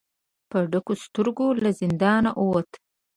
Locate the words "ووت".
2.39-2.71